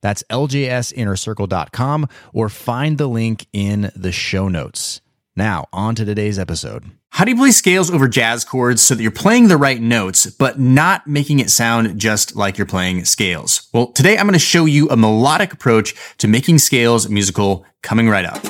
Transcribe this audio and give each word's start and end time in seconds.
That's 0.00 0.22
ljsinnercircle.com 0.30 2.08
or 2.32 2.48
find 2.48 2.98
the 2.98 3.06
link 3.06 3.46
in 3.52 3.90
the 3.94 4.12
show 4.12 4.48
notes. 4.48 5.00
Now, 5.36 5.66
on 5.72 5.94
to 5.96 6.04
today's 6.04 6.38
episode. 6.38 6.84
How 7.10 7.24
do 7.24 7.30
you 7.30 7.36
play 7.36 7.50
scales 7.50 7.90
over 7.90 8.08
jazz 8.08 8.44
chords 8.44 8.82
so 8.82 8.94
that 8.94 9.02
you're 9.02 9.10
playing 9.10 9.48
the 9.48 9.56
right 9.56 9.80
notes, 9.80 10.26
but 10.26 10.58
not 10.58 11.06
making 11.06 11.40
it 11.40 11.50
sound 11.50 11.98
just 11.98 12.36
like 12.36 12.58
you're 12.58 12.66
playing 12.66 13.04
scales? 13.04 13.68
Well, 13.72 13.88
today 13.92 14.18
I'm 14.18 14.26
going 14.26 14.34
to 14.34 14.38
show 14.38 14.64
you 14.64 14.88
a 14.88 14.96
melodic 14.96 15.52
approach 15.52 15.94
to 16.18 16.28
making 16.28 16.58
scales 16.58 17.08
musical 17.08 17.64
coming 17.82 18.08
right 18.08 18.24
up. 18.24 18.44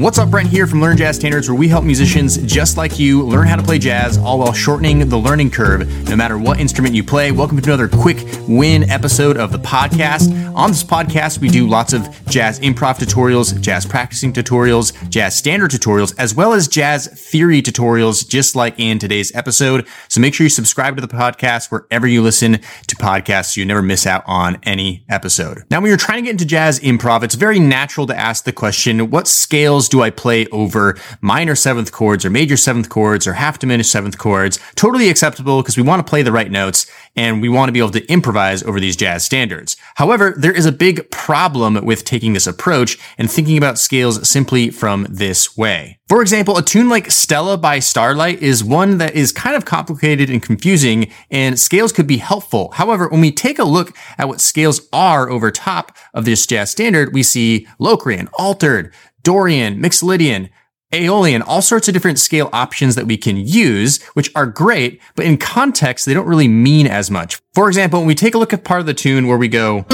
What's 0.00 0.18
up, 0.18 0.30
Brent 0.30 0.48
here 0.48 0.66
from 0.66 0.80
Learn 0.80 0.96
Jazz 0.96 1.16
Standards, 1.16 1.46
where 1.46 1.58
we 1.58 1.68
help 1.68 1.84
musicians 1.84 2.38
just 2.38 2.78
like 2.78 2.98
you 2.98 3.22
learn 3.22 3.46
how 3.46 3.56
to 3.56 3.62
play 3.62 3.78
jazz, 3.78 4.16
all 4.16 4.38
while 4.38 4.54
shortening 4.54 5.06
the 5.06 5.18
learning 5.18 5.50
curve, 5.50 6.08
no 6.08 6.16
matter 6.16 6.38
what 6.38 6.58
instrument 6.58 6.94
you 6.94 7.04
play. 7.04 7.32
Welcome 7.32 7.60
to 7.60 7.64
another 7.64 7.86
quick 7.86 8.26
win 8.48 8.88
episode 8.88 9.36
of 9.36 9.52
the 9.52 9.58
podcast. 9.58 10.34
On 10.56 10.70
this 10.70 10.82
podcast, 10.82 11.40
we 11.40 11.50
do 11.50 11.66
lots 11.66 11.92
of 11.92 12.08
jazz 12.26 12.58
improv 12.60 12.98
tutorials, 12.98 13.60
jazz 13.60 13.84
practicing 13.84 14.32
tutorials, 14.32 14.94
jazz 15.10 15.36
standard 15.36 15.70
tutorials, 15.70 16.14
as 16.18 16.34
well 16.34 16.54
as 16.54 16.66
jazz 16.66 17.06
theory 17.06 17.60
tutorials, 17.60 18.26
just 18.26 18.56
like 18.56 18.80
in 18.80 18.98
today's 18.98 19.34
episode. 19.34 19.86
So 20.08 20.22
make 20.22 20.32
sure 20.32 20.44
you 20.44 20.50
subscribe 20.50 20.96
to 20.96 21.02
the 21.02 21.08
podcast 21.08 21.70
wherever 21.70 22.06
you 22.06 22.22
listen 22.22 22.52
to 22.86 22.96
podcasts 22.96 23.54
so 23.54 23.60
you 23.60 23.66
never 23.66 23.82
miss 23.82 24.06
out 24.06 24.24
on 24.26 24.56
any 24.62 25.04
episode. 25.10 25.64
Now, 25.70 25.82
when 25.82 25.88
you're 25.88 25.98
trying 25.98 26.18
to 26.18 26.22
get 26.22 26.30
into 26.30 26.46
jazz 26.46 26.80
improv, 26.80 27.22
it's 27.22 27.34
very 27.34 27.58
natural 27.58 28.06
to 28.06 28.16
ask 28.16 28.44
the 28.44 28.52
question, 28.52 29.10
what 29.10 29.28
scales 29.28 29.89
do 29.90 30.02
I 30.02 30.10
play 30.10 30.46
over 30.46 30.96
minor 31.20 31.54
seventh 31.54 31.92
chords 31.92 32.24
or 32.24 32.30
major 32.30 32.56
seventh 32.56 32.88
chords 32.88 33.26
or 33.26 33.34
half 33.34 33.58
diminished 33.58 33.92
seventh 33.92 34.18
chords? 34.18 34.58
Totally 34.74 35.08
acceptable 35.08 35.60
because 35.60 35.76
we 35.76 35.82
want 35.82 36.04
to 36.04 36.08
play 36.08 36.22
the 36.22 36.32
right 36.32 36.50
notes 36.50 36.90
and 37.16 37.42
we 37.42 37.48
want 37.48 37.68
to 37.68 37.72
be 37.72 37.78
able 37.78 37.90
to 37.90 38.06
improvise 38.06 38.62
over 38.62 38.80
these 38.80 38.96
jazz 38.96 39.24
standards. 39.24 39.76
However, 39.96 40.34
there 40.36 40.52
is 40.52 40.66
a 40.66 40.72
big 40.72 41.10
problem 41.10 41.84
with 41.84 42.04
taking 42.04 42.32
this 42.32 42.46
approach 42.46 42.98
and 43.18 43.30
thinking 43.30 43.58
about 43.58 43.78
scales 43.78 44.28
simply 44.28 44.70
from 44.70 45.06
this 45.10 45.56
way. 45.56 46.00
For 46.10 46.22
example, 46.22 46.58
a 46.58 46.62
tune 46.62 46.88
like 46.88 47.08
Stella 47.08 47.56
by 47.56 47.78
Starlight 47.78 48.42
is 48.42 48.64
one 48.64 48.98
that 48.98 49.14
is 49.14 49.30
kind 49.30 49.54
of 49.54 49.64
complicated 49.64 50.28
and 50.28 50.42
confusing, 50.42 51.12
and 51.30 51.56
scales 51.56 51.92
could 51.92 52.08
be 52.08 52.16
helpful. 52.16 52.72
However, 52.72 53.08
when 53.08 53.20
we 53.20 53.30
take 53.30 53.60
a 53.60 53.64
look 53.64 53.96
at 54.18 54.26
what 54.26 54.40
scales 54.40 54.88
are 54.92 55.30
over 55.30 55.52
top 55.52 55.96
of 56.12 56.24
this 56.24 56.46
jazz 56.46 56.72
standard, 56.72 57.14
we 57.14 57.22
see 57.22 57.68
Locrian, 57.78 58.28
altered, 58.32 58.92
Dorian, 59.22 59.80
Mixolydian, 59.80 60.50
Aeolian, 60.92 61.42
all 61.42 61.62
sorts 61.62 61.86
of 61.86 61.94
different 61.94 62.18
scale 62.18 62.50
options 62.52 62.96
that 62.96 63.06
we 63.06 63.16
can 63.16 63.36
use, 63.36 64.02
which 64.14 64.30
are 64.34 64.46
great, 64.46 65.00
but 65.14 65.24
in 65.24 65.36
context, 65.36 66.04
they 66.04 66.14
don't 66.14 66.26
really 66.26 66.48
mean 66.48 66.86
as 66.88 67.10
much. 67.10 67.40
For 67.54 67.68
example, 67.68 68.00
when 68.00 68.08
we 68.08 68.14
take 68.16 68.34
a 68.34 68.38
look 68.38 68.52
at 68.52 68.64
part 68.64 68.80
of 68.80 68.86
the 68.86 68.94
tune 68.94 69.28
where 69.28 69.38
we 69.38 69.46
go, 69.46 69.84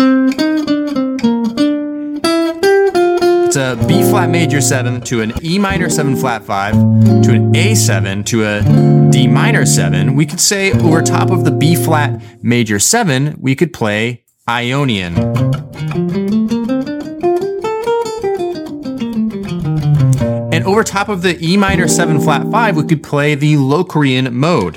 it's 3.46 3.56
a 3.56 3.76
B 3.86 4.02
flat 4.02 4.30
major 4.30 4.62
7 4.62 5.02
to 5.02 5.20
an 5.20 5.32
E 5.44 5.58
minor 5.58 5.90
7 5.90 6.16
flat 6.16 6.42
5 6.44 6.72
to 6.72 7.32
an 7.32 7.52
A7 7.52 8.24
to 8.26 8.44
a 8.44 8.86
D 9.10 9.26
minor 9.26 9.64
7, 9.64 10.14
we 10.14 10.26
could 10.26 10.40
say 10.40 10.72
over 10.72 11.00
top 11.02 11.30
of 11.30 11.44
the 11.44 11.50
B 11.50 11.74
flat 11.74 12.22
major 12.42 12.78
7, 12.78 13.36
we 13.38 13.54
could 13.54 13.72
play 13.72 14.24
Ionian. 14.48 16.25
Over 20.66 20.82
top 20.82 21.08
of 21.08 21.22
the 21.22 21.38
E 21.42 21.56
minor 21.56 21.88
7 21.88 22.20
flat 22.20 22.50
5, 22.50 22.76
we 22.76 22.84
could 22.84 23.02
play 23.02 23.34
the 23.34 23.56
Locrian 23.56 24.34
mode. 24.34 24.76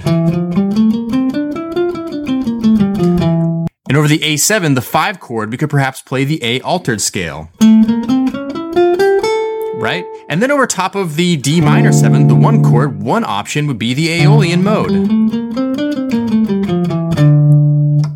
And 3.88 3.98
over 3.98 4.08
the 4.08 4.20
A7, 4.20 4.76
the 4.76 4.82
5 4.82 5.20
chord, 5.20 5.52
we 5.52 5.58
could 5.58 5.72
perhaps 5.72 6.02
play 6.02 6.24
the 6.24 6.40
A 6.44 6.62
altered 6.62 7.02
scale. 7.02 7.50
Right? 9.82 10.06
And 10.30 10.44
then 10.44 10.52
over 10.52 10.68
top 10.68 10.94
of 10.94 11.16
the 11.16 11.38
D 11.38 11.60
minor 11.60 11.92
7, 11.92 12.28
the 12.28 12.36
1 12.36 12.64
chord, 12.64 13.02
one 13.02 13.24
option 13.24 13.66
would 13.66 13.80
be 13.80 13.96
the 13.96 14.12
Aeolian 14.22 14.64
mode. 14.64 14.92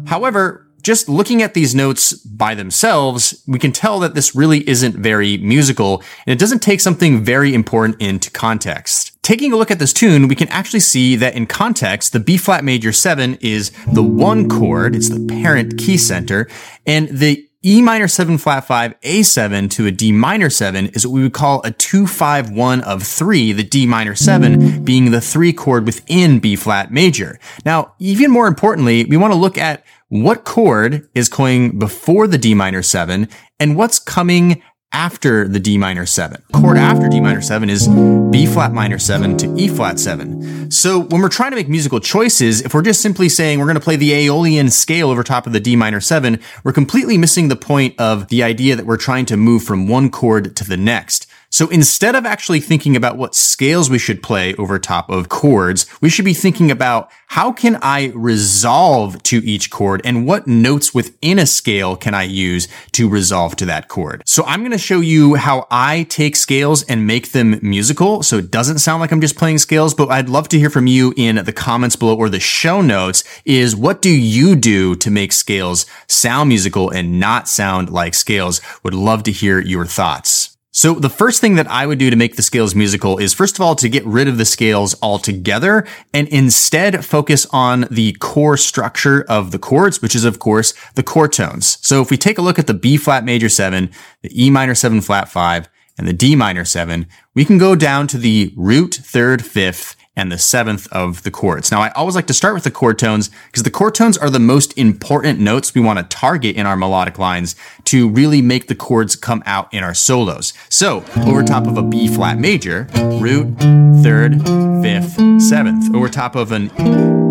However, 0.07 0.67
just 0.83 1.07
looking 1.07 1.41
at 1.41 1.53
these 1.53 1.73
notes 1.73 2.13
by 2.13 2.53
themselves, 2.53 3.41
we 3.47 3.57
can 3.57 3.71
tell 3.71 3.99
that 3.99 4.13
this 4.13 4.35
really 4.35 4.67
isn't 4.69 4.95
very 4.95 5.37
musical 5.37 6.03
and 6.27 6.33
it 6.33 6.39
doesn't 6.39 6.61
take 6.61 6.81
something 6.81 7.23
very 7.23 7.53
important 7.53 8.01
into 8.01 8.29
context. 8.29 9.17
Taking 9.23 9.53
a 9.53 9.55
look 9.55 9.71
at 9.71 9.79
this 9.79 9.93
tune, 9.93 10.27
we 10.27 10.35
can 10.35 10.49
actually 10.49 10.81
see 10.81 11.15
that 11.15 11.35
in 11.35 11.47
context, 11.47 12.11
the 12.11 12.19
B 12.19 12.35
flat 12.35 12.65
major 12.65 12.91
7 12.91 13.35
is 13.35 13.71
the 13.93 14.03
one 14.03 14.49
chord, 14.49 14.95
it's 14.95 15.09
the 15.09 15.25
parent 15.41 15.77
key 15.77 15.97
center, 15.97 16.49
and 16.85 17.07
the 17.07 17.47
E 17.65 17.81
minor 17.81 18.09
7 18.09 18.37
flat 18.37 18.65
5 18.65 18.99
A7 18.99 19.71
to 19.71 19.87
a 19.87 19.91
D 19.91 20.11
minor 20.11 20.49
7 20.49 20.87
is 20.87 21.07
what 21.07 21.13
we 21.13 21.23
would 21.23 21.33
call 21.33 21.61
a 21.63 21.71
2 21.71 22.05
5 22.05 22.49
1 22.49 22.81
of 22.81 23.03
3, 23.03 23.53
the 23.53 23.63
D 23.63 23.85
minor 23.85 24.15
7 24.15 24.83
being 24.83 25.11
the 25.11 25.21
3 25.21 25.53
chord 25.53 25.85
within 25.85 26.39
B 26.39 26.57
flat 26.57 26.91
major. 26.91 27.39
Now, 27.63 27.93
even 27.99 28.31
more 28.31 28.47
importantly, 28.47 29.05
we 29.05 29.15
want 29.15 29.31
to 29.31 29.39
look 29.39 29.57
at 29.57 29.85
what 30.13 30.43
chord 30.43 31.09
is 31.15 31.27
going 31.27 31.79
before 31.79 32.27
the 32.27 32.37
D 32.37 32.53
minor 32.53 32.83
7 32.83 33.27
and 33.59 33.75
what's 33.75 33.97
coming 33.97 34.61
after 34.91 35.47
the 35.47 35.59
D 35.59 35.75
minor 35.75 36.05
7. 36.05 36.39
Chord 36.53 36.77
after 36.77 37.09
D 37.09 37.19
minor 37.19 37.41
7 37.41 37.67
is 37.67 37.87
B 37.87 38.45
flat 38.45 38.73
minor 38.73 38.99
7 38.99 39.35
to 39.37 39.55
E 39.55 39.67
flat 39.67 39.99
7. 39.99 40.69
So 40.69 40.99
when 40.99 41.19
we're 41.19 41.29
trying 41.29 41.49
to 41.49 41.55
make 41.55 41.67
musical 41.67 41.99
choices, 41.99 42.61
if 42.61 42.75
we're 42.75 42.83
just 42.83 43.01
simply 43.01 43.27
saying 43.27 43.57
we're 43.57 43.65
going 43.65 43.73
to 43.73 43.81
play 43.81 43.95
the 43.95 44.13
Aeolian 44.13 44.69
scale 44.69 45.09
over 45.09 45.23
top 45.23 45.47
of 45.47 45.53
the 45.53 45.59
D 45.59 45.75
minor 45.75 45.99
7, 45.99 46.39
we're 46.63 46.73
completely 46.73 47.17
missing 47.17 47.47
the 47.47 47.55
point 47.55 47.99
of 47.99 48.27
the 48.27 48.43
idea 48.43 48.75
that 48.75 48.85
we're 48.85 48.97
trying 48.97 49.25
to 49.25 49.35
move 49.35 49.63
from 49.63 49.87
one 49.87 50.11
chord 50.11 50.55
to 50.57 50.63
the 50.63 50.77
next. 50.77 51.25
So 51.53 51.67
instead 51.67 52.15
of 52.15 52.25
actually 52.25 52.61
thinking 52.61 52.95
about 52.95 53.15
what 53.15 53.35
scales 53.35 53.87
we 53.87 53.99
should 53.99 54.23
play 54.23 54.55
over 54.55 54.79
top 54.79 55.07
of 55.11 55.29
chords, 55.29 55.85
we 56.01 56.09
should 56.09 56.25
be 56.25 56.33
thinking 56.33 56.71
about 56.71 57.11
how 57.27 57.51
can 57.51 57.77
I 57.83 58.11
resolve 58.15 59.21
to 59.23 59.37
each 59.45 59.69
chord 59.69 60.01
and 60.03 60.25
what 60.25 60.47
notes 60.47 60.95
within 60.95 61.37
a 61.37 61.45
scale 61.45 61.95
can 61.95 62.15
I 62.15 62.23
use 62.23 62.67
to 62.93 63.07
resolve 63.07 63.55
to 63.57 63.67
that 63.67 63.87
chord. 63.87 64.23
So 64.25 64.43
I'm 64.45 64.61
going 64.61 64.71
to 64.71 64.79
show 64.79 64.99
you 64.99 65.35
how 65.35 65.67
I 65.69 66.07
take 66.09 66.35
scales 66.37 66.81
and 66.85 67.05
make 67.05 67.33
them 67.33 67.59
musical. 67.61 68.23
So 68.23 68.39
it 68.39 68.49
doesn't 68.49 68.79
sound 68.79 69.01
like 69.01 69.11
I'm 69.11 69.21
just 69.21 69.37
playing 69.37 69.59
scales, 69.59 69.93
but 69.93 70.09
I'd 70.09 70.29
love 70.29 70.49
to 70.49 70.59
hear 70.59 70.71
from 70.71 70.87
you 70.87 71.13
in 71.15 71.35
the 71.35 71.53
comments 71.53 71.95
below 71.95 72.17
or 72.17 72.29
the 72.29 72.39
show 72.39 72.81
notes 72.81 73.23
is 73.45 73.75
what 73.75 74.01
do 74.01 74.09
you 74.09 74.55
do 74.55 74.95
to 74.95 75.11
make 75.11 75.31
scales 75.31 75.85
sound 76.07 76.49
musical 76.49 76.89
and 76.89 77.19
not 77.19 77.47
sound 77.47 77.91
like 77.91 78.15
scales? 78.15 78.59
Would 78.81 78.95
love 78.95 79.21
to 79.21 79.31
hear 79.31 79.59
your 79.59 79.85
thoughts. 79.85 80.52
So 80.75 80.95
the 80.95 81.07
first 81.07 81.39
thing 81.39 81.53
that 81.53 81.69
I 81.69 81.85
would 81.85 81.99
do 81.99 82.09
to 82.09 82.15
make 82.15 82.35
the 82.35 82.41
scales 82.41 82.73
musical 82.73 83.19
is 83.19 83.31
first 83.31 83.59
of 83.59 83.61
all 83.61 83.75
to 83.75 83.87
get 83.87 84.03
rid 84.07 84.27
of 84.27 84.39
the 84.39 84.43
scales 84.43 84.95
altogether 85.03 85.85
and 86.15 86.27
instead 86.29 87.05
focus 87.05 87.45
on 87.51 87.85
the 87.91 88.13
core 88.13 88.57
structure 88.57 89.23
of 89.29 89.51
the 89.51 89.59
chords, 89.59 90.01
which 90.01 90.15
is 90.15 90.25
of 90.25 90.39
course 90.39 90.73
the 90.95 91.03
chord 91.03 91.31
tones. 91.31 91.77
So 91.81 92.01
if 92.01 92.09
we 92.09 92.17
take 92.17 92.39
a 92.39 92.41
look 92.41 92.57
at 92.57 92.65
the 92.65 92.73
B 92.73 92.97
flat 92.97 93.23
major 93.23 93.49
7, 93.49 93.91
the 94.23 94.45
E 94.45 94.49
minor 94.49 94.73
7 94.73 94.99
flat 95.01 95.29
5, 95.29 95.69
and 95.99 96.07
the 96.07 96.13
D 96.13 96.35
minor 96.35 96.65
7, 96.65 97.05
we 97.35 97.45
can 97.45 97.59
go 97.59 97.75
down 97.75 98.07
to 98.07 98.17
the 98.17 98.51
root, 98.57 98.95
third, 98.95 99.45
fifth, 99.45 99.95
and 100.15 100.31
the 100.31 100.37
seventh 100.37 100.87
of 100.91 101.23
the 101.23 101.31
chords. 101.31 101.71
Now, 101.71 101.81
I 101.81 101.89
always 101.91 102.15
like 102.15 102.27
to 102.27 102.33
start 102.33 102.53
with 102.53 102.63
the 102.63 102.71
chord 102.71 102.99
tones 102.99 103.29
because 103.47 103.63
the 103.63 103.71
chord 103.71 103.95
tones 103.95 104.17
are 104.17 104.29
the 104.29 104.39
most 104.39 104.77
important 104.77 105.39
notes 105.39 105.73
we 105.73 105.81
want 105.81 105.99
to 105.99 106.15
target 106.15 106.55
in 106.55 106.65
our 106.65 106.77
melodic 106.77 107.17
lines 107.17 107.55
to 107.85 108.07
really 108.07 108.41
make 108.41 108.67
the 108.67 108.75
chords 108.75 109.15
come 109.15 109.41
out 109.45 109.73
in 109.73 109.83
our 109.83 109.93
solos. 109.93 110.53
So, 110.69 111.03
over 111.25 111.43
top 111.43 111.67
of 111.67 111.77
a 111.77 111.83
B 111.83 112.07
flat 112.07 112.37
major, 112.37 112.87
root, 112.95 113.57
third, 114.03 114.41
fifth, 114.83 115.41
seventh. 115.41 115.93
Over 115.95 116.09
top 116.09 116.35
of 116.35 116.51
an 116.51 116.71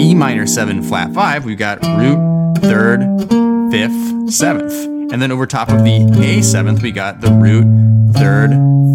E 0.01 0.15
minor 0.15 0.47
seven 0.47 0.83
flat 0.83 1.13
five, 1.15 1.45
we've 1.45 1.59
got 1.59 1.85
root, 1.85 2.59
third, 2.59 3.01
fifth, 3.71 4.33
seventh. 4.33 4.73
And 5.13 5.21
then 5.21 5.31
over 5.31 5.47
top 5.47 5.69
of 5.69 5.85
the 5.85 6.09
A 6.23 6.43
seventh, 6.43 6.83
we 6.83 6.91
got 6.91 7.21
the 7.21 7.31
root, 7.31 7.67
third, 8.23 8.51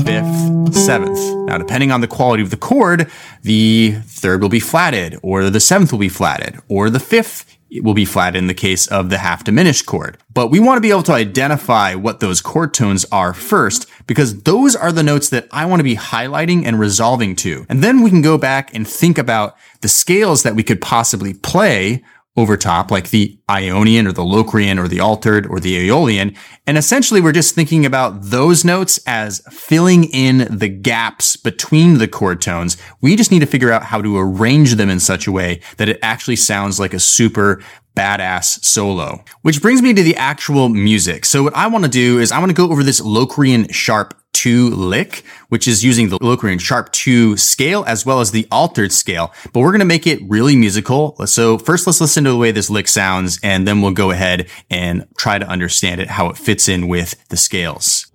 fifth, 0.05 0.73
seventh. 0.73 1.19
Now, 1.47 1.57
depending 1.57 1.91
on 1.91 1.99
the 1.99 2.07
quality 2.07 2.41
of 2.41 2.49
the 2.49 2.55
chord, 2.55 3.11
the 3.43 3.97
third 4.05 4.41
will 4.41 4.47
be 4.47 4.61
flatted, 4.61 5.19
or 5.21 5.49
the 5.49 5.59
seventh 5.59 5.91
will 5.91 5.99
be 5.99 6.07
flatted, 6.07 6.59
or 6.69 6.89
the 6.89 7.01
fifth 7.01 7.57
will 7.81 7.93
be 7.93 8.05
flat 8.05 8.37
in 8.37 8.47
the 8.47 8.53
case 8.53 8.87
of 8.87 9.09
the 9.09 9.17
half 9.17 9.43
diminished 9.43 9.85
chord. 9.85 10.17
But 10.33 10.47
we 10.47 10.61
want 10.61 10.77
to 10.77 10.81
be 10.81 10.91
able 10.91 11.03
to 11.03 11.11
identify 11.11 11.93
what 11.93 12.21
those 12.21 12.39
chord 12.39 12.73
tones 12.73 13.05
are 13.11 13.33
first 13.33 13.85
because 14.07 14.43
those 14.43 14.77
are 14.77 14.93
the 14.93 15.03
notes 15.03 15.27
that 15.29 15.49
I 15.51 15.65
want 15.65 15.81
to 15.81 15.83
be 15.83 15.97
highlighting 15.97 16.65
and 16.65 16.79
resolving 16.79 17.35
to. 17.37 17.65
And 17.67 17.83
then 17.83 18.03
we 18.03 18.09
can 18.09 18.21
go 18.21 18.37
back 18.37 18.73
and 18.73 18.87
think 18.87 19.17
about 19.17 19.57
the 19.81 19.89
scales 19.89 20.43
that 20.43 20.55
we 20.55 20.63
could 20.63 20.79
possibly 20.79 21.33
play 21.33 22.01
over 22.37 22.55
top, 22.55 22.91
like 22.91 23.09
the 23.09 23.37
Ionian 23.49 24.05
or 24.05 24.11
the 24.11 24.23
Locrian 24.23 24.77
or 24.77 24.87
the 24.87 24.99
altered 24.99 25.47
or 25.47 25.59
the 25.59 25.75
Aeolian. 25.75 26.35
And 26.67 26.77
essentially 26.77 27.19
we're 27.19 27.31
just 27.31 27.55
thinking 27.55 27.85
about 27.85 28.21
those 28.21 28.63
notes 28.63 28.99
as 29.07 29.41
filling 29.49 30.03
in 30.05 30.47
the 30.55 30.69
gaps 30.69 31.35
between 31.35 31.97
the 31.97 32.07
chord 32.07 32.39
tones. 32.39 32.77
We 33.01 33.15
just 33.15 33.31
need 33.31 33.39
to 33.39 33.47
figure 33.47 33.71
out 33.71 33.83
how 33.83 34.01
to 34.01 34.17
arrange 34.17 34.75
them 34.75 34.89
in 34.89 34.99
such 34.99 35.25
a 35.25 35.31
way 35.31 35.61
that 35.77 35.89
it 35.89 35.97
actually 36.03 36.35
sounds 36.35 36.79
like 36.79 36.93
a 36.93 36.99
super 36.99 37.61
badass 37.97 38.63
solo. 38.63 39.23
Which 39.41 39.61
brings 39.61 39.81
me 39.81 39.93
to 39.93 40.03
the 40.03 40.15
actual 40.15 40.69
music. 40.69 41.25
So 41.25 41.43
what 41.43 41.55
I 41.55 41.67
want 41.67 41.83
to 41.85 41.89
do 41.89 42.19
is 42.19 42.31
I 42.31 42.39
want 42.39 42.51
to 42.51 42.55
go 42.55 42.69
over 42.71 42.83
this 42.83 43.01
Locrian 43.01 43.71
sharp 43.71 44.13
2 44.33 44.69
lick, 44.69 45.23
which 45.49 45.67
is 45.67 45.83
using 45.83 46.09
the 46.09 46.17
Locrian 46.21 46.59
sharp 46.59 46.91
2 46.91 47.37
scale 47.37 47.83
as 47.87 48.05
well 48.05 48.19
as 48.19 48.29
the 48.29 48.47
altered 48.51 48.91
scale, 48.91 49.33
but 49.51 49.61
we're 49.61 49.71
going 49.71 49.79
to 49.79 49.85
make 49.85 50.05
it 50.05 50.19
really 50.27 50.55
musical. 50.55 51.15
So 51.25 51.57
first 51.57 51.87
let's 51.87 51.99
listen 51.99 52.23
to 52.25 52.29
the 52.29 52.37
way 52.37 52.51
this 52.51 52.69
lick 52.69 52.87
sounds 52.87 53.39
and 53.41 53.67
then 53.67 53.81
we'll 53.81 53.93
go 53.93 54.11
ahead 54.11 54.47
and 54.69 55.07
try 55.17 55.39
to 55.39 55.47
understand 55.47 55.99
it, 55.99 56.07
how 56.07 56.29
it 56.29 56.37
fits 56.37 56.69
in 56.69 56.87
with 56.87 57.15
the 57.29 57.37
scales. 57.37 58.11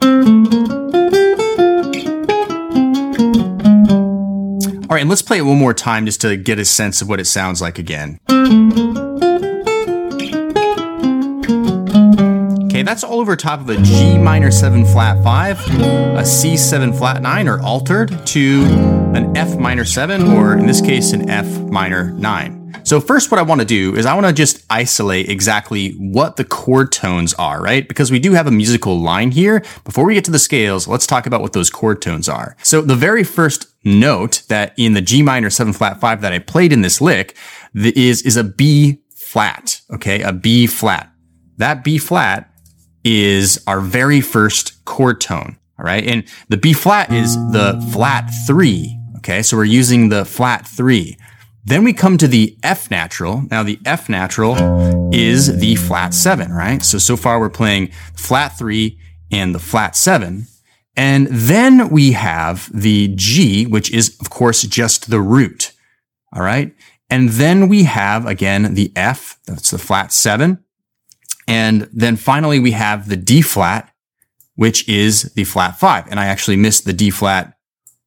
All 4.92 4.96
right, 4.96 5.00
and 5.00 5.10
let's 5.10 5.22
play 5.22 5.38
it 5.38 5.42
one 5.42 5.58
more 5.58 5.74
time 5.74 6.06
just 6.06 6.20
to 6.20 6.36
get 6.36 6.60
a 6.60 6.64
sense 6.64 7.02
of 7.02 7.08
what 7.08 7.18
it 7.18 7.24
sounds 7.24 7.60
like 7.60 7.80
again. 7.80 8.20
Okay, 12.82 12.88
that's 12.88 13.04
all 13.04 13.20
over 13.20 13.36
top 13.36 13.60
of 13.60 13.70
a 13.70 13.80
G 13.80 14.18
minor 14.18 14.50
7 14.50 14.84
flat 14.84 15.22
5, 15.22 15.60
a 15.60 16.22
C7 16.22 16.98
flat 16.98 17.22
9 17.22 17.46
or 17.46 17.60
altered 17.60 18.26
to 18.26 18.64
an 19.14 19.36
F 19.36 19.56
minor 19.56 19.84
7 19.84 20.26
or 20.32 20.58
in 20.58 20.66
this 20.66 20.80
case 20.80 21.12
an 21.12 21.30
F 21.30 21.46
minor 21.60 22.10
9. 22.10 22.82
So 22.82 23.00
first 23.00 23.30
what 23.30 23.38
I 23.38 23.44
want 23.44 23.60
to 23.60 23.64
do 23.64 23.94
is 23.94 24.04
I 24.04 24.14
want 24.14 24.26
to 24.26 24.32
just 24.32 24.66
isolate 24.68 25.28
exactly 25.28 25.92
what 25.92 26.34
the 26.34 26.44
chord 26.44 26.90
tones 26.90 27.34
are, 27.34 27.62
right? 27.62 27.86
Because 27.86 28.10
we 28.10 28.18
do 28.18 28.32
have 28.32 28.48
a 28.48 28.50
musical 28.50 28.98
line 28.98 29.30
here. 29.30 29.62
Before 29.84 30.04
we 30.04 30.14
get 30.14 30.24
to 30.24 30.32
the 30.32 30.40
scales, 30.40 30.88
let's 30.88 31.06
talk 31.06 31.24
about 31.24 31.40
what 31.40 31.52
those 31.52 31.70
chord 31.70 32.02
tones 32.02 32.28
are. 32.28 32.56
So 32.64 32.80
the 32.80 32.96
very 32.96 33.22
first 33.22 33.72
note 33.84 34.42
that 34.48 34.74
in 34.76 34.94
the 34.94 35.02
G 35.02 35.22
minor 35.22 35.50
7 35.50 35.72
flat 35.72 36.00
5 36.00 36.20
that 36.22 36.32
I 36.32 36.40
played 36.40 36.72
in 36.72 36.82
this 36.82 37.00
lick 37.00 37.36
is, 37.76 38.22
is 38.22 38.36
a 38.36 38.42
B 38.42 39.02
flat, 39.14 39.82
okay? 39.94 40.22
A 40.22 40.32
B 40.32 40.66
flat. 40.66 41.12
That 41.58 41.84
B 41.84 41.98
flat 41.98 42.51
is 43.04 43.62
our 43.66 43.80
very 43.80 44.20
first 44.20 44.84
chord 44.84 45.20
tone. 45.20 45.58
All 45.78 45.84
right. 45.84 46.06
And 46.06 46.24
the 46.48 46.56
B 46.56 46.72
flat 46.72 47.12
is 47.12 47.34
the 47.52 47.84
flat 47.92 48.30
three. 48.46 48.98
Okay. 49.18 49.42
So 49.42 49.56
we're 49.56 49.64
using 49.64 50.08
the 50.08 50.24
flat 50.24 50.66
three. 50.66 51.16
Then 51.64 51.84
we 51.84 51.92
come 51.92 52.18
to 52.18 52.26
the 52.26 52.56
F 52.62 52.90
natural. 52.90 53.44
Now 53.50 53.62
the 53.62 53.78
F 53.84 54.08
natural 54.08 55.12
is 55.14 55.58
the 55.58 55.76
flat 55.76 56.12
seven, 56.12 56.52
right? 56.52 56.82
So, 56.82 56.98
so 56.98 57.16
far 57.16 57.38
we're 57.38 57.50
playing 57.50 57.92
flat 58.14 58.58
three 58.58 58.98
and 59.30 59.54
the 59.54 59.60
flat 59.60 59.96
seven. 59.96 60.46
And 60.96 61.28
then 61.28 61.88
we 61.88 62.12
have 62.12 62.68
the 62.74 63.12
G, 63.14 63.64
which 63.64 63.90
is 63.92 64.16
of 64.20 64.28
course 64.28 64.62
just 64.62 65.08
the 65.08 65.20
root. 65.20 65.72
All 66.32 66.42
right. 66.42 66.74
And 67.08 67.30
then 67.30 67.68
we 67.68 67.84
have 67.84 68.26
again 68.26 68.74
the 68.74 68.92
F, 68.96 69.38
that's 69.46 69.70
the 69.70 69.78
flat 69.78 70.12
seven. 70.12 70.64
And 71.48 71.88
then 71.92 72.16
finally 72.16 72.58
we 72.58 72.72
have 72.72 73.08
the 73.08 73.16
D 73.16 73.42
flat, 73.42 73.92
which 74.54 74.88
is 74.88 75.32
the 75.34 75.44
flat 75.44 75.78
five. 75.78 76.06
And 76.08 76.20
I 76.20 76.26
actually 76.26 76.56
missed 76.56 76.84
the 76.84 76.92
D 76.92 77.10
flat 77.10 77.56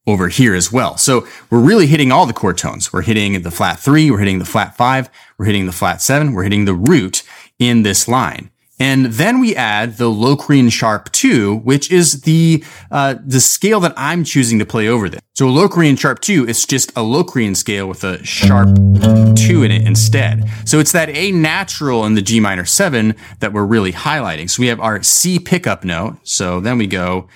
over 0.07 0.27
here 0.27 0.53
as 0.53 0.71
well. 0.71 0.97
So 0.97 1.27
we're 1.49 1.59
really 1.59 1.87
hitting 1.87 2.11
all 2.11 2.25
the 2.25 2.33
chord 2.33 2.57
tones. 2.57 2.93
We're 2.93 3.01
hitting 3.01 3.41
the 3.41 3.51
flat 3.51 3.79
three, 3.79 4.11
we're 4.11 4.19
hitting 4.19 4.39
the 4.39 4.45
flat 4.45 4.77
five, 4.77 5.09
we're 5.37 5.45
hitting 5.45 5.65
the 5.65 5.71
flat 5.71 6.01
seven, 6.01 6.33
we're 6.33 6.43
hitting 6.43 6.65
the 6.65 6.75
root 6.75 7.23
in 7.57 7.83
this 7.83 8.07
line. 8.07 8.51
And 8.79 9.05
then 9.05 9.39
we 9.39 9.55
add 9.55 9.97
the 9.97 10.09
Locrian 10.09 10.69
sharp 10.69 11.11
2, 11.13 11.57
which 11.57 11.89
is 11.91 12.21
the 12.21 12.63
uh, 12.91 13.15
the 13.25 13.39
scale 13.39 13.79
that 13.81 13.93
I'm 13.95 14.23
choosing 14.23 14.59
to 14.59 14.65
play 14.65 14.87
over 14.87 15.07
this. 15.07 15.21
So 15.33 15.47
Locrian 15.47 15.95
sharp 15.95 16.19
2 16.19 16.47
is 16.47 16.65
just 16.65 16.91
a 16.95 17.01
Locrian 17.01 17.55
scale 17.55 17.87
with 17.87 18.03
a 18.03 18.23
sharp 18.25 18.67
2 18.75 19.63
in 19.63 19.71
it 19.71 19.87
instead. 19.87 20.49
So 20.65 20.79
it's 20.79 20.91
that 20.91 21.09
A 21.09 21.31
natural 21.31 22.05
in 22.05 22.15
the 22.15 22.21
G 22.21 22.39
minor 22.39 22.65
7 22.65 23.15
that 23.39 23.53
we're 23.53 23.65
really 23.65 23.93
highlighting. 23.93 24.49
So 24.49 24.61
we 24.61 24.67
have 24.67 24.81
our 24.81 25.01
C 25.03 25.39
pickup 25.39 25.85
note. 25.85 26.17
So 26.23 26.59
then 26.59 26.77
we 26.77 26.87
go 26.87 27.29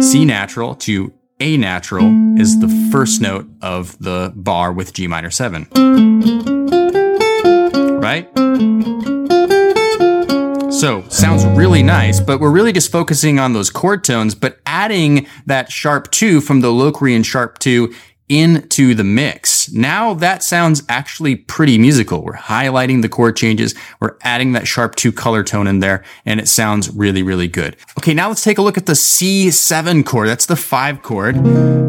C 0.00 0.24
natural 0.24 0.74
to 0.76 1.12
A 1.38 1.56
natural 1.56 2.40
is 2.40 2.60
the 2.60 2.68
first 2.90 3.20
note 3.20 3.48
of 3.60 3.96
the 4.00 4.32
bar 4.34 4.72
with 4.72 4.92
G 4.92 5.06
minor 5.06 5.30
7. 5.30 5.68
Right? 8.00 8.28
So 10.82 11.04
sounds 11.10 11.46
really 11.46 11.84
nice, 11.84 12.18
but 12.18 12.40
we're 12.40 12.50
really 12.50 12.72
just 12.72 12.90
focusing 12.90 13.38
on 13.38 13.52
those 13.52 13.70
chord 13.70 14.02
tones, 14.02 14.34
but 14.34 14.58
adding 14.66 15.28
that 15.46 15.70
sharp 15.70 16.10
two 16.10 16.40
from 16.40 16.60
the 16.60 16.72
Locrian 16.72 17.22
sharp 17.22 17.60
two 17.60 17.94
into 18.32 18.94
the 18.94 19.04
mix. 19.04 19.70
Now 19.72 20.14
that 20.14 20.42
sounds 20.42 20.82
actually 20.88 21.36
pretty 21.36 21.76
musical. 21.76 22.24
We're 22.24 22.32
highlighting 22.32 23.02
the 23.02 23.08
chord 23.10 23.36
changes. 23.36 23.74
We're 24.00 24.16
adding 24.22 24.52
that 24.52 24.66
sharp 24.66 24.94
two 24.94 25.12
color 25.12 25.44
tone 25.44 25.66
in 25.66 25.80
there 25.80 26.02
and 26.24 26.40
it 26.40 26.48
sounds 26.48 26.88
really, 26.88 27.22
really 27.22 27.46
good. 27.46 27.76
Okay. 27.98 28.14
Now 28.14 28.28
let's 28.28 28.42
take 28.42 28.56
a 28.56 28.62
look 28.62 28.78
at 28.78 28.86
the 28.86 28.94
C7 28.94 30.06
chord. 30.06 30.28
That's 30.28 30.46
the 30.46 30.56
five 30.56 31.02
chord 31.02 31.36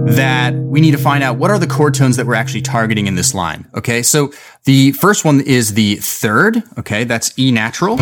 that 0.06 0.54
we 0.54 0.82
need 0.82 0.92
to 0.92 0.98
find 0.98 1.24
out 1.24 1.38
what 1.38 1.50
are 1.50 1.58
the 1.58 1.66
chord 1.66 1.94
tones 1.94 2.18
that 2.18 2.26
we're 2.26 2.36
actually 2.36 2.62
targeting 2.62 3.08
in 3.08 3.16
this 3.16 3.34
line. 3.34 3.66
Okay. 3.76 4.04
So 4.04 4.34
the 4.66 4.92
first 4.92 5.24
one 5.24 5.40
is 5.40 5.76
the 5.76 5.96
third. 5.96 6.62
Okay. 6.78 7.06
That's 7.06 7.38
E 7.40 7.52
natural. 7.52 7.98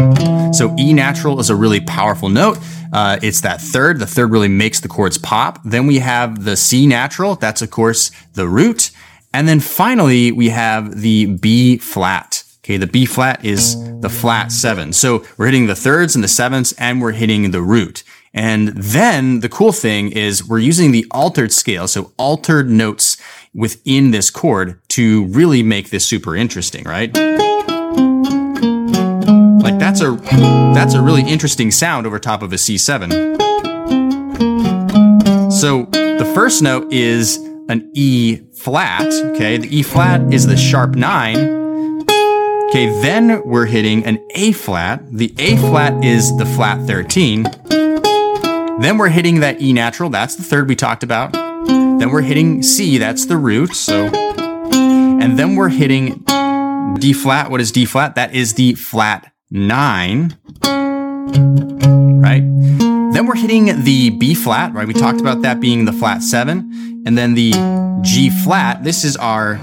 So 0.51 0.75
E 0.79 0.93
natural 0.93 1.39
is 1.39 1.51
a 1.51 1.55
really 1.55 1.81
powerful 1.81 2.29
note. 2.29 2.57
Uh, 2.91 3.17
it's 3.21 3.41
that 3.41 3.61
third. 3.61 3.99
The 3.99 4.05
third 4.05 4.31
really 4.31 4.47
makes 4.47 4.79
the 4.79 4.87
chords 4.87 5.17
pop. 5.17 5.59
Then 5.63 5.87
we 5.87 5.99
have 5.99 6.43
the 6.43 6.57
C 6.57 6.87
natural. 6.87 7.35
That's 7.35 7.61
of 7.61 7.71
course 7.71 8.11
the 8.33 8.47
root. 8.47 8.91
And 9.33 9.47
then 9.47 9.59
finally 9.59 10.31
we 10.31 10.49
have 10.49 11.01
the 11.01 11.25
B 11.27 11.77
flat. 11.77 12.43
Okay. 12.63 12.77
The 12.77 12.87
B 12.87 13.05
flat 13.05 13.43
is 13.43 13.75
the 14.01 14.09
flat 14.09 14.51
seven. 14.51 14.93
So 14.93 15.25
we're 15.37 15.45
hitting 15.45 15.67
the 15.67 15.75
thirds 15.75 16.15
and 16.15 16.23
the 16.23 16.27
sevenths 16.27 16.73
and 16.73 17.01
we're 17.01 17.13
hitting 17.13 17.51
the 17.51 17.61
root. 17.61 18.03
And 18.33 18.69
then 18.69 19.41
the 19.41 19.49
cool 19.49 19.73
thing 19.73 20.11
is 20.11 20.47
we're 20.47 20.59
using 20.59 20.91
the 20.91 21.05
altered 21.11 21.51
scale. 21.51 21.87
So 21.87 22.11
altered 22.17 22.69
notes 22.69 23.17
within 23.53 24.11
this 24.11 24.29
chord 24.29 24.79
to 24.89 25.25
really 25.25 25.63
make 25.63 25.89
this 25.89 26.05
super 26.05 26.35
interesting, 26.35 26.85
right? 26.85 27.11
That's 30.01 30.23
a 30.23 30.73
that's 30.73 30.93
a 30.95 31.01
really 31.01 31.21
interesting 31.21 31.69
sound 31.69 32.07
over 32.07 32.17
top 32.17 32.41
of 32.41 32.51
a 32.51 32.55
C7. 32.55 33.11
So 35.51 35.85
the 35.91 36.31
first 36.33 36.63
note 36.63 36.91
is 36.91 37.37
an 37.69 37.87
E 37.93 38.37
flat, 38.51 39.13
okay? 39.35 39.57
The 39.57 39.77
E 39.77 39.83
flat 39.83 40.33
is 40.33 40.47
the 40.47 40.57
sharp 40.57 40.95
9. 40.95 41.37
Okay, 42.69 42.87
then 43.03 43.43
we're 43.45 43.67
hitting 43.67 44.03
an 44.05 44.17
A 44.33 44.53
flat. 44.53 45.03
The 45.11 45.35
A 45.37 45.55
flat 45.57 46.03
is 46.03 46.35
the 46.35 46.47
flat 46.47 46.87
13. 46.87 47.43
Then 48.81 48.97
we're 48.97 49.09
hitting 49.09 49.41
that 49.41 49.61
E 49.61 49.71
natural, 49.71 50.09
that's 50.09 50.35
the 50.35 50.43
third 50.43 50.67
we 50.67 50.75
talked 50.75 51.03
about. 51.03 51.31
Then 51.33 52.09
we're 52.09 52.23
hitting 52.23 52.63
C, 52.63 52.97
that's 52.97 53.27
the 53.27 53.37
root, 53.37 53.75
so 53.75 54.09
and 54.71 55.37
then 55.37 55.55
we're 55.55 55.69
hitting 55.69 56.23
D 56.95 57.13
flat. 57.13 57.51
What 57.51 57.61
is 57.61 57.71
D 57.71 57.85
flat? 57.85 58.15
That 58.15 58.33
is 58.33 58.55
the 58.55 58.73
flat 58.73 59.30
nine, 59.51 60.37
right? 60.63 62.41
Then 63.13 63.27
we're 63.27 63.35
hitting 63.35 63.83
the 63.83 64.09
B 64.11 64.33
flat, 64.33 64.73
right? 64.73 64.87
We 64.87 64.93
talked 64.93 65.19
about 65.19 65.41
that 65.41 65.59
being 65.59 65.85
the 65.85 65.93
flat 65.93 66.23
seven. 66.23 67.03
And 67.05 67.17
then 67.17 67.33
the 67.33 67.51
G 68.01 68.29
flat, 68.29 68.83
this 68.83 69.03
is 69.03 69.17
our 69.17 69.59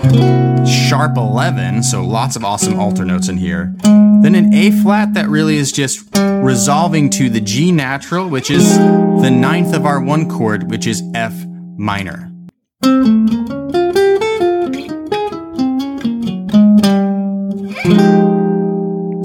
sharp 0.66 1.16
11. 1.16 1.82
So 1.82 2.04
lots 2.04 2.36
of 2.36 2.44
awesome 2.44 2.78
alter 2.78 3.04
notes 3.04 3.28
in 3.28 3.38
here. 3.38 3.74
Then 3.82 4.34
an 4.34 4.52
A 4.52 4.70
flat 4.70 5.14
that 5.14 5.28
really 5.28 5.56
is 5.56 5.72
just 5.72 6.06
resolving 6.14 7.08
to 7.10 7.30
the 7.30 7.40
G 7.40 7.72
natural, 7.72 8.28
which 8.28 8.50
is 8.50 8.76
the 8.76 9.30
ninth 9.30 9.74
of 9.74 9.86
our 9.86 10.00
one 10.02 10.28
chord, 10.28 10.70
which 10.70 10.86
is 10.86 11.02
F 11.14 11.34
minor. 11.76 12.28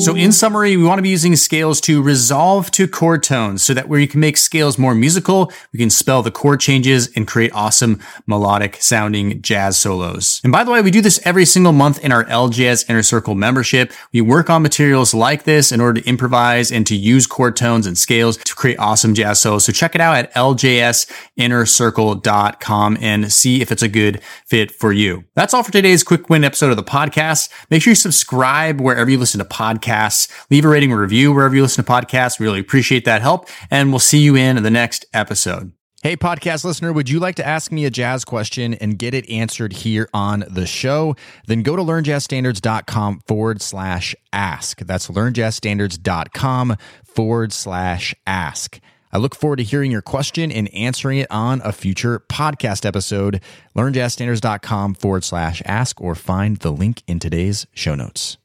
So 0.03 0.15
in 0.15 0.31
summary, 0.33 0.75
we 0.75 0.83
want 0.83 0.97
to 0.97 1.03
be 1.03 1.07
using 1.07 1.37
scales 1.37 1.79
to 1.81 2.01
resolve 2.01 2.69
to 2.71 2.89
chord 2.89 3.23
tones 3.23 3.63
so 3.63 3.73
that 3.73 3.87
where 3.87 4.01
you 4.01 4.07
can 4.09 4.19
make 4.19 4.35
scales 4.35 4.77
more 4.77 4.93
musical, 4.93 5.49
we 5.71 5.79
can 5.79 5.89
spell 5.89 6.21
the 6.21 6.29
chord 6.29 6.59
changes 6.59 7.09
and 7.15 7.25
create 7.25 7.53
awesome 7.53 8.01
melodic 8.27 8.75
sounding 8.81 9.41
jazz 9.41 9.79
solos. 9.79 10.41
And 10.43 10.51
by 10.51 10.65
the 10.65 10.71
way, 10.71 10.81
we 10.81 10.91
do 10.91 10.99
this 10.99 11.21
every 11.23 11.45
single 11.45 11.71
month 11.71 12.03
in 12.03 12.11
our 12.11 12.25
LJS 12.25 12.89
Inner 12.89 13.01
Circle 13.01 13.35
membership. 13.35 13.93
We 14.11 14.19
work 14.19 14.49
on 14.49 14.61
materials 14.61 15.13
like 15.13 15.43
this 15.43 15.71
in 15.71 15.79
order 15.79 16.01
to 16.01 16.09
improvise 16.09 16.69
and 16.69 16.85
to 16.87 16.95
use 16.95 17.25
chord 17.25 17.55
tones 17.55 17.87
and 17.87 17.97
scales 17.97 18.35
to 18.35 18.55
create 18.55 18.79
awesome 18.79 19.13
jazz 19.13 19.39
solos. 19.39 19.63
So 19.63 19.71
check 19.71 19.95
it 19.95 20.01
out 20.01 20.17
at 20.17 20.33
ljsinnercircle.com 20.33 22.97
and 22.99 23.31
see 23.31 23.61
if 23.61 23.71
it's 23.71 23.83
a 23.83 23.87
good 23.87 24.19
fit 24.45 24.69
for 24.69 24.91
you. 24.91 25.23
That's 25.35 25.53
all 25.53 25.63
for 25.63 25.71
today's 25.71 26.03
quick 26.03 26.29
win 26.29 26.43
episode 26.43 26.71
of 26.71 26.75
the 26.75 26.83
podcast. 26.83 27.47
Make 27.69 27.81
sure 27.81 27.91
you 27.91 27.95
subscribe 27.95 28.81
wherever 28.81 29.09
you 29.09 29.17
listen 29.17 29.39
to 29.39 29.45
podcasts. 29.93 30.29
Leave 30.49 30.65
a 30.65 30.67
rating 30.67 30.91
or 30.91 30.99
review 30.99 31.33
wherever 31.33 31.55
you 31.55 31.61
listen 31.61 31.83
to 31.83 31.91
podcasts. 31.91 32.39
We 32.39 32.45
really 32.45 32.59
appreciate 32.59 33.05
that 33.05 33.21
help. 33.21 33.47
And 33.69 33.91
we'll 33.91 33.99
see 33.99 34.19
you 34.19 34.35
in 34.35 34.61
the 34.61 34.71
next 34.71 35.05
episode. 35.13 35.71
Hey, 36.01 36.17
podcast 36.17 36.65
listener, 36.65 36.91
would 36.91 37.09
you 37.09 37.19
like 37.19 37.35
to 37.35 37.47
ask 37.47 37.71
me 37.71 37.85
a 37.85 37.89
jazz 37.89 38.25
question 38.25 38.73
and 38.73 38.99
get 38.99 39.13
it 39.13 39.29
answered 39.29 39.71
here 39.71 40.09
on 40.13 40.43
the 40.49 40.67
show? 40.67 41.15
Then 41.47 41.63
go 41.63 41.77
to 41.77 41.81
learnjazzstandards.com 41.81 43.21
forward 43.25 43.61
slash 43.61 44.13
ask. 44.33 44.79
That's 44.79 45.07
learnjazzstandards.com 45.07 46.75
forward 47.05 47.53
slash 47.53 48.13
ask. 48.27 48.81
I 49.13 49.17
look 49.19 49.33
forward 49.33 49.57
to 49.57 49.63
hearing 49.63 49.91
your 49.91 50.01
question 50.01 50.51
and 50.51 50.73
answering 50.73 51.19
it 51.19 51.27
on 51.31 51.61
a 51.63 51.71
future 51.71 52.19
podcast 52.19 52.83
episode. 52.83 53.39
LearnJazzStandards.com 53.77 54.95
forward 54.95 55.23
slash 55.23 55.61
ask 55.65 56.01
or 56.01 56.15
find 56.15 56.57
the 56.57 56.71
link 56.71 57.03
in 57.07 57.19
today's 57.19 57.65
show 57.73 57.95
notes. 57.95 58.37